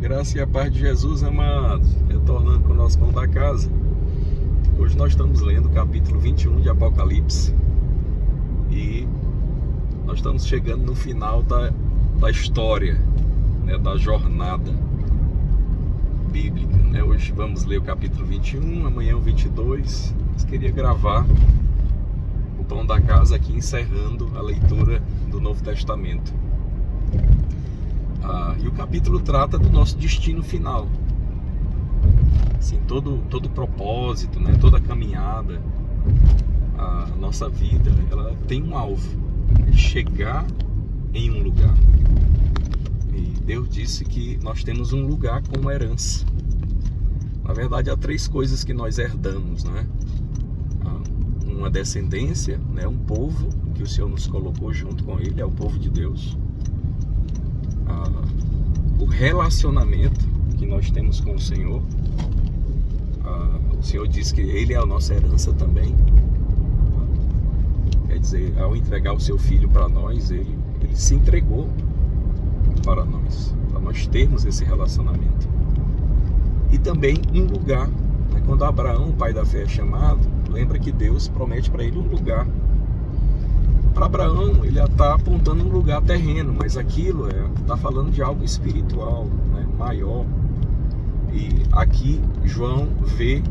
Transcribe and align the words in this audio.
Graça 0.00 0.36
e 0.36 0.40
a 0.42 0.46
paz 0.46 0.70
de 0.70 0.80
Jesus, 0.80 1.22
amados, 1.22 1.88
retornando 2.06 2.60
com 2.60 2.72
o 2.74 2.76
nosso 2.76 2.98
pão 2.98 3.10
da 3.10 3.26
casa. 3.26 3.70
Hoje 4.78 4.94
nós 4.94 5.12
estamos 5.12 5.40
lendo 5.40 5.66
o 5.66 5.70
capítulo 5.70 6.20
21 6.20 6.60
de 6.60 6.68
Apocalipse 6.68 7.54
e 8.70 9.08
nós 10.04 10.16
estamos 10.18 10.46
chegando 10.46 10.84
no 10.84 10.94
final 10.94 11.42
da, 11.42 11.72
da 12.20 12.30
história, 12.30 13.00
né, 13.64 13.78
da 13.78 13.96
jornada 13.96 14.70
bíblica. 16.30 16.76
Né? 16.76 17.02
Hoje 17.02 17.32
vamos 17.32 17.64
ler 17.64 17.78
o 17.78 17.82
capítulo 17.82 18.26
21, 18.26 18.86
amanhã 18.86 19.16
o 19.16 19.20
22. 19.20 20.14
Mas 20.34 20.44
queria 20.44 20.70
gravar 20.70 21.26
o 22.60 22.64
pão 22.64 22.84
da 22.84 23.00
casa 23.00 23.36
aqui 23.36 23.54
encerrando 23.54 24.30
a 24.36 24.42
leitura 24.42 25.02
do 25.30 25.40
Novo 25.40 25.64
Testamento. 25.64 26.34
Ah, 28.22 28.56
e 28.58 28.66
o 28.66 28.72
capítulo 28.72 29.20
trata 29.20 29.58
do 29.58 29.70
nosso 29.70 29.96
destino 29.96 30.42
final. 30.42 30.88
Assim, 32.58 32.78
todo, 32.86 33.18
todo 33.30 33.48
propósito, 33.48 34.40
né, 34.40 34.56
toda 34.60 34.80
caminhada, 34.80 35.62
a 36.76 37.06
nossa 37.18 37.48
vida, 37.48 37.90
ela 38.10 38.34
tem 38.46 38.62
um 38.62 38.76
alvo, 38.76 39.16
é 39.68 39.72
chegar 39.72 40.46
em 41.14 41.30
um 41.30 41.42
lugar. 41.42 41.74
E 43.14 43.20
Deus 43.40 43.68
disse 43.68 44.04
que 44.04 44.38
nós 44.42 44.62
temos 44.64 44.92
um 44.92 45.06
lugar 45.06 45.42
como 45.42 45.70
herança. 45.70 46.24
Na 47.44 47.54
verdade, 47.54 47.90
há 47.90 47.96
três 47.96 48.26
coisas 48.26 48.64
que 48.64 48.74
nós 48.74 48.98
herdamos, 48.98 49.64
né? 49.64 49.86
Uma 51.46 51.70
descendência, 51.70 52.60
né? 52.74 52.86
um 52.86 52.98
povo 52.98 53.48
que 53.74 53.82
o 53.82 53.86
Senhor 53.86 54.10
nos 54.10 54.26
colocou 54.26 54.72
junto 54.74 55.04
com 55.04 55.18
Ele, 55.18 55.40
é 55.40 55.44
o 55.44 55.50
povo 55.50 55.78
de 55.78 55.88
Deus 55.88 56.36
o 58.98 59.04
relacionamento 59.04 60.26
que 60.56 60.66
nós 60.66 60.90
temos 60.90 61.20
com 61.20 61.34
o 61.34 61.40
Senhor. 61.40 61.82
o 63.78 63.82
Senhor 63.82 64.08
diz 64.08 64.32
que 64.32 64.40
Ele 64.40 64.72
é 64.72 64.76
a 64.76 64.86
nossa 64.86 65.14
herança 65.14 65.52
também. 65.52 65.94
quer 68.08 68.18
dizer, 68.18 68.58
ao 68.58 68.74
entregar 68.74 69.12
o 69.12 69.20
seu 69.20 69.38
filho 69.38 69.68
para 69.68 69.88
nós, 69.88 70.30
ele, 70.30 70.58
ele 70.80 70.96
se 70.96 71.14
entregou 71.14 71.68
para 72.82 73.04
nós, 73.04 73.54
para 73.70 73.80
nós 73.80 74.06
termos 74.06 74.44
esse 74.44 74.64
relacionamento. 74.64 75.48
E 76.72 76.78
também 76.78 77.16
um 77.32 77.44
lugar. 77.44 77.88
Né? 78.32 78.42
Quando 78.46 78.64
Abraão, 78.64 79.12
pai 79.12 79.32
da 79.32 79.44
fé, 79.44 79.62
é 79.62 79.68
chamado, 79.68 80.20
lembra 80.50 80.78
que 80.78 80.90
Deus 80.90 81.28
promete 81.28 81.70
para 81.70 81.84
ele 81.84 81.98
um 81.98 82.08
lugar 82.08 82.46
para 83.96 84.04
Abraão, 84.04 84.62
ele 84.62 84.78
está 84.78 85.14
apontando 85.14 85.64
um 85.64 85.70
lugar 85.70 86.02
terreno, 86.02 86.54
mas 86.54 86.76
aquilo 86.76 87.28
está 87.28 87.72
é, 87.72 87.76
falando 87.78 88.10
de 88.10 88.20
algo 88.20 88.44
espiritual, 88.44 89.24
né, 89.54 89.66
maior. 89.78 90.26
E 91.32 91.48
aqui 91.72 92.20
João 92.44 92.88
vê 93.16 93.42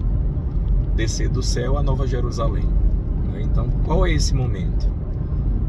descer 0.96 1.30
do 1.30 1.42
céu 1.42 1.80
a 1.80 1.84
Nova 1.84 2.06
Jerusalém. 2.06 2.66
Né? 3.34 3.42
Então, 3.42 3.68
qual 3.86 4.06
é 4.06 4.14
esse 4.14 4.36
momento? 4.36 4.88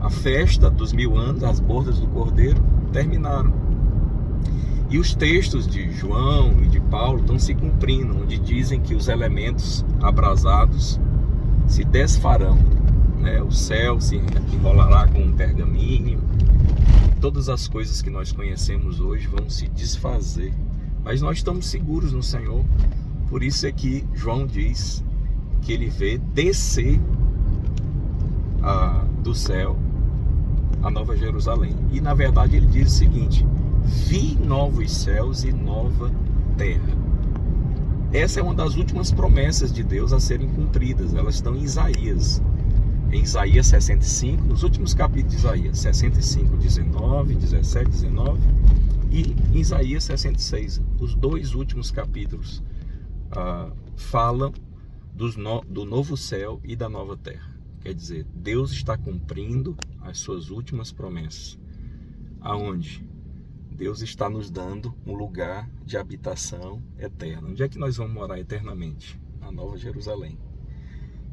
A 0.03 0.11
festa 0.11 0.69
dos 0.69 0.93
mil 0.93 1.17
anos, 1.17 1.43
as 1.43 1.59
bordas 1.59 1.99
do 1.99 2.07
Cordeiro, 2.09 2.61
terminaram. 2.93 3.55
E 4.91 4.99
os 4.99 5.15
textos 5.15 5.67
de 5.67 5.91
João 5.91 6.53
e 6.63 6.67
de 6.67 6.81
Paulo 6.81 7.21
estão 7.21 7.39
se 7.39 7.55
cumprindo, 7.55 8.15
onde 8.23 8.39
dizem 8.39 8.79
que 8.79 8.95
os 8.95 9.09
elementos 9.09 9.87
abrasados 10.03 11.01
se 11.67 11.83
desfarão 11.83 12.76
né? 13.27 13.43
o 13.43 13.51
céu 13.51 14.01
se 14.01 14.17
enrolará 14.53 15.09
com 15.09 15.19
um 15.19 15.33
pergaminho, 15.33 16.21
todas 17.21 17.49
as 17.49 17.67
coisas 17.67 18.01
que 18.01 18.09
nós 18.09 18.31
conhecemos 18.31 19.01
hoje 19.01 19.27
vão 19.27 19.51
se 19.51 19.67
desfazer, 19.69 20.55
mas 21.05 21.21
nós 21.21 21.39
estamos 21.39 21.67
seguros 21.67 22.13
no 22.13 22.23
Senhor, 22.23 22.65
por 23.29 23.43
isso 23.43 23.67
é 23.67 23.73
que 23.73 24.05
João 24.15 24.47
diz 24.47 25.05
que 25.61 25.73
ele 25.73 25.91
vê 25.91 26.19
descer 26.19 27.01
a, 28.63 29.05
do 29.25 29.35
céu 29.35 29.77
a 30.83 30.91
Nova 30.91 31.17
Jerusalém, 31.17 31.75
e 31.91 32.01
na 32.01 32.15
verdade 32.15 32.57
ele 32.57 32.67
diz 32.67 32.93
o 32.93 32.97
seguinte: 32.97 33.45
vi 33.85 34.39
novos 34.41 34.93
céus 34.93 35.43
e 35.43 35.51
nova 35.51 36.13
terra. 36.57 36.97
Essa 38.13 38.39
é 38.39 38.43
uma 38.43 38.55
das 38.55 38.77
últimas 38.77 39.11
promessas 39.11 39.73
de 39.73 39.83
Deus 39.83 40.13
a 40.13 40.21
serem 40.21 40.49
cumpridas, 40.49 41.13
elas 41.13 41.35
estão 41.35 41.57
em 41.57 41.63
Isaías 41.63 42.41
em 43.13 43.23
Isaías 43.23 43.67
65, 43.67 44.43
nos 44.45 44.63
últimos 44.63 44.93
capítulos 44.93 45.33
de 45.33 45.39
Isaías, 45.39 45.79
65, 45.79 46.57
19, 46.57 47.35
17, 47.35 47.91
19 47.91 48.41
e 49.11 49.35
em 49.55 49.61
Isaías 49.61 50.05
66, 50.05 50.83
os 50.99 51.15
dois 51.15 51.55
últimos 51.55 51.91
capítulos 51.91 52.63
ah, 53.31 53.71
falam 53.97 54.53
no, 55.37 55.61
do 55.63 55.85
novo 55.85 56.17
céu 56.17 56.61
e 56.65 56.75
da 56.77 56.89
nova 56.89 57.17
terra. 57.17 57.55
Quer 57.81 57.95
dizer, 57.95 58.27
Deus 58.35 58.73
está 58.73 58.99
cumprindo 58.99 59.77
as 60.01 60.19
suas 60.19 60.51
últimas 60.51 60.91
promessas. 60.91 61.59
Aonde? 62.41 63.07
Deus 63.71 64.03
está 64.03 64.29
nos 64.29 64.51
dando 64.51 64.95
um 65.07 65.15
lugar 65.15 65.71
de 65.85 65.97
habitação 65.97 66.83
eterna. 66.99 67.49
Onde 67.49 67.63
é 67.63 67.69
que 67.69 67.79
nós 67.79 67.97
vamos 67.97 68.13
morar 68.13 68.39
eternamente? 68.41 69.21
Na 69.41 69.53
Nova 69.53 69.77
Jerusalém. 69.77 70.39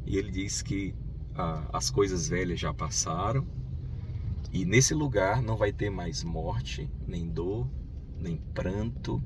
E 0.05 0.17
ele 0.17 0.29
diz 0.29 0.61
que 0.61 0.93
as 1.35 1.89
coisas 1.89 2.27
velhas 2.27 2.59
já 2.59 2.73
passaram 2.73 3.45
e 4.51 4.65
nesse 4.65 4.93
lugar 4.93 5.41
não 5.41 5.57
vai 5.57 5.71
ter 5.71 5.89
mais 5.89 6.23
morte, 6.23 6.89
nem 7.07 7.27
dor, 7.27 7.67
nem 8.19 8.37
pranto, 8.53 9.21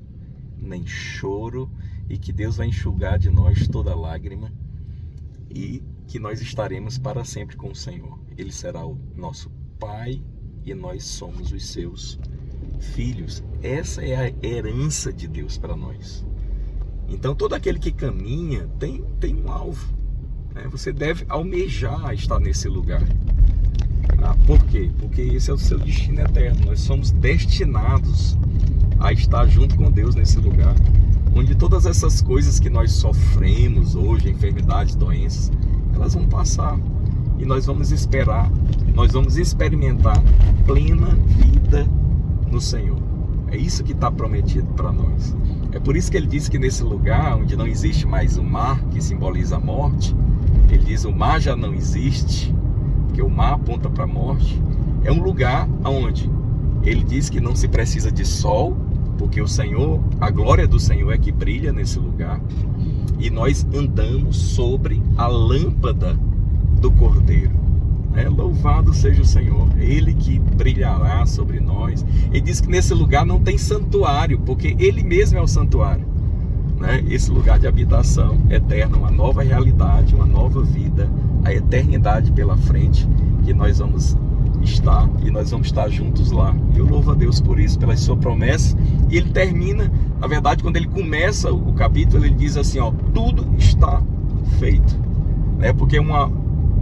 nem 0.56 0.86
choro 0.86 1.70
e 2.08 2.16
que 2.16 2.32
Deus 2.32 2.56
vai 2.56 2.68
enxugar 2.68 3.18
de 3.18 3.28
nós 3.28 3.68
toda 3.68 3.94
lágrima 3.94 4.52
e 5.50 5.82
que 6.06 6.18
nós 6.18 6.40
estaremos 6.40 6.98
para 6.98 7.24
sempre 7.24 7.56
com 7.56 7.70
o 7.70 7.76
Senhor. 7.76 8.18
Ele 8.36 8.50
será 8.50 8.86
o 8.86 8.98
nosso 9.14 9.50
Pai 9.78 10.22
e 10.64 10.74
nós 10.74 11.04
somos 11.04 11.52
os 11.52 11.66
seus 11.66 12.18
filhos. 12.80 13.44
Essa 13.62 14.02
é 14.02 14.16
a 14.16 14.46
herança 14.46 15.12
de 15.12 15.28
Deus 15.28 15.58
para 15.58 15.76
nós. 15.76 16.24
Então 17.08 17.34
todo 17.34 17.54
aquele 17.54 17.78
que 17.78 17.92
caminha 17.92 18.66
tem, 18.78 19.02
tem 19.20 19.36
um 19.36 19.50
alvo. 19.50 19.97
Né? 20.58 20.68
Você 20.70 20.92
deve 20.92 21.24
almejar 21.28 22.12
estar 22.12 22.40
nesse 22.40 22.68
lugar. 22.68 23.02
Ah, 24.20 24.34
por 24.46 24.62
quê? 24.64 24.90
Porque 24.98 25.22
esse 25.22 25.50
é 25.50 25.54
o 25.54 25.58
seu 25.58 25.78
destino 25.78 26.20
eterno. 26.20 26.66
Nós 26.66 26.80
somos 26.80 27.10
destinados 27.12 28.36
a 28.98 29.12
estar 29.12 29.46
junto 29.46 29.76
com 29.76 29.90
Deus 29.90 30.16
nesse 30.16 30.38
lugar, 30.38 30.74
onde 31.34 31.54
todas 31.54 31.86
essas 31.86 32.20
coisas 32.20 32.58
que 32.58 32.68
nós 32.68 32.90
sofremos 32.92 33.94
hoje, 33.94 34.28
enfermidades, 34.28 34.96
doenças, 34.96 35.52
elas 35.94 36.14
vão 36.14 36.26
passar 36.26 36.76
e 37.38 37.44
nós 37.44 37.66
vamos 37.66 37.92
esperar, 37.92 38.50
nós 38.92 39.12
vamos 39.12 39.36
experimentar 39.36 40.20
plena 40.66 41.16
vida 41.28 41.86
no 42.50 42.60
Senhor. 42.60 42.98
É 43.50 43.56
isso 43.56 43.84
que 43.84 43.92
está 43.92 44.10
prometido 44.10 44.66
para 44.74 44.90
nós. 44.90 45.36
É 45.70 45.78
por 45.78 45.96
isso 45.96 46.10
que 46.10 46.16
ele 46.16 46.26
diz 46.26 46.48
que 46.48 46.58
nesse 46.58 46.82
lugar 46.82 47.36
onde 47.36 47.56
não 47.56 47.68
existe 47.68 48.04
mais 48.04 48.36
o 48.36 48.42
mar, 48.42 48.82
que 48.90 49.00
simboliza 49.00 49.56
a 49.56 49.60
morte, 49.60 50.14
ele 50.74 50.84
diz: 50.84 51.04
o 51.04 51.12
mar 51.12 51.40
já 51.40 51.56
não 51.56 51.74
existe, 51.74 52.54
porque 53.06 53.22
o 53.22 53.28
mar 53.28 53.54
aponta 53.54 53.88
para 53.88 54.04
a 54.04 54.06
morte. 54.06 54.60
É 55.04 55.12
um 55.12 55.22
lugar 55.22 55.68
onde 55.84 56.30
ele 56.82 57.02
diz 57.02 57.28
que 57.28 57.40
não 57.40 57.54
se 57.54 57.68
precisa 57.68 58.10
de 58.10 58.24
sol, 58.24 58.76
porque 59.16 59.40
o 59.40 59.48
Senhor, 59.48 60.00
a 60.20 60.30
glória 60.30 60.66
do 60.66 60.78
Senhor 60.78 61.12
é 61.12 61.18
que 61.18 61.32
brilha 61.32 61.72
nesse 61.72 61.98
lugar. 61.98 62.40
E 63.18 63.30
nós 63.30 63.66
andamos 63.74 64.36
sobre 64.36 65.02
a 65.16 65.26
lâmpada 65.26 66.18
do 66.80 66.90
Cordeiro. 66.92 67.58
É, 68.14 68.28
louvado 68.28 68.92
seja 68.94 69.22
o 69.22 69.24
Senhor, 69.24 69.68
Ele 69.78 70.14
que 70.14 70.38
brilhará 70.38 71.26
sobre 71.26 71.60
nós. 71.60 72.04
Ele 72.30 72.40
diz 72.40 72.60
que 72.60 72.68
nesse 72.68 72.94
lugar 72.94 73.26
não 73.26 73.40
tem 73.40 73.58
santuário, 73.58 74.40
porque 74.40 74.74
Ele 74.78 75.02
mesmo 75.02 75.38
é 75.38 75.42
o 75.42 75.46
santuário 75.46 76.07
né, 76.78 77.04
esse 77.08 77.30
lugar 77.30 77.58
de 77.58 77.66
habitação 77.66 78.38
eterna, 78.50 78.96
uma 78.96 79.10
nova 79.10 79.42
realidade, 79.42 80.14
uma 80.14 80.26
nova 80.26 80.62
vida, 80.62 81.10
a 81.44 81.52
eternidade 81.52 82.32
pela 82.32 82.56
frente, 82.56 83.08
que 83.44 83.52
nós 83.52 83.78
vamos 83.78 84.16
estar 84.62 85.08
e 85.22 85.30
nós 85.30 85.50
vamos 85.50 85.68
estar 85.68 85.88
juntos 85.88 86.30
lá. 86.30 86.54
Eu 86.74 86.86
louvo 86.86 87.12
a 87.12 87.14
Deus 87.14 87.40
por 87.40 87.58
isso, 87.58 87.78
pela 87.78 87.96
sua 87.96 88.16
promessa. 88.16 88.76
E 89.08 89.16
ele 89.16 89.30
termina, 89.30 89.90
na 90.20 90.26
verdade, 90.26 90.62
quando 90.62 90.76
ele 90.76 90.88
começa 90.88 91.52
o 91.52 91.72
capítulo, 91.72 92.24
ele 92.24 92.34
diz 92.34 92.56
assim: 92.56 92.78
ó, 92.78 92.92
tudo 93.12 93.46
está 93.58 94.02
feito. 94.58 94.96
Né? 95.58 95.72
Porque 95.72 95.98
uma, 95.98 96.26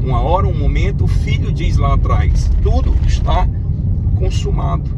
uma 0.03 0.21
hora, 0.21 0.47
um 0.47 0.57
momento, 0.57 1.05
o 1.05 1.09
filho 1.09 1.53
diz 1.53 1.77
lá 1.77 1.95
atrás: 1.95 2.51
tudo 2.63 2.95
está 3.07 3.49
consumado. 4.19 4.96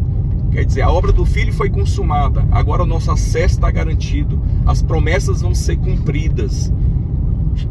Quer 0.58 0.64
dizer, 0.64 0.82
a 0.82 0.90
obra 0.90 1.12
do 1.12 1.24
Filho 1.24 1.52
foi 1.52 1.70
consumada, 1.70 2.44
agora 2.50 2.82
o 2.82 2.86
nosso 2.86 3.12
acesso 3.12 3.54
está 3.54 3.70
garantido, 3.70 4.42
as 4.66 4.82
promessas 4.82 5.40
vão 5.40 5.54
ser 5.54 5.76
cumpridas, 5.76 6.72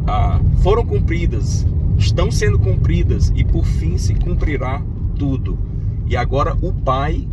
ah, 0.06 0.40
foram 0.62 0.86
cumpridas, 0.86 1.66
estão 1.98 2.30
sendo 2.30 2.58
cumpridas 2.58 3.30
e 3.36 3.44
por 3.44 3.66
fim 3.66 3.98
se 3.98 4.14
cumprirá 4.14 4.82
tudo. 5.18 5.58
E 6.06 6.16
agora 6.16 6.56
o 6.62 6.72
Pai 6.72 7.28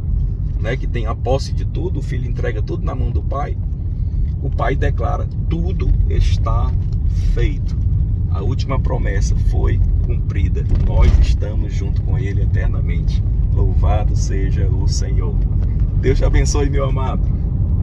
né, 0.60 0.76
que 0.76 0.88
tem 0.88 1.06
a 1.06 1.16
posse 1.16 1.54
de 1.54 1.64
tudo, 1.64 2.00
o 2.00 2.04
filho 2.04 2.30
entrega 2.30 2.62
tudo 2.62 2.84
na 2.84 2.94
mão 2.94 3.10
do 3.10 3.24
pai, 3.24 3.58
o 4.44 4.50
pai 4.50 4.76
declara: 4.76 5.26
tudo 5.50 5.90
está 6.10 6.70
feito. 7.34 7.78
Última 8.66 8.80
promessa 8.80 9.36
foi 9.52 9.80
cumprida. 10.08 10.66
Nós 10.88 11.12
estamos 11.20 11.72
junto 11.72 12.02
com 12.02 12.18
ele 12.18 12.42
eternamente. 12.42 13.24
Louvado 13.54 14.16
seja 14.16 14.68
o 14.68 14.88
Senhor. 14.88 15.36
Deus 16.02 16.18
te 16.18 16.26
abençoe, 16.26 16.68
meu 16.68 16.86
amado. 16.86 17.22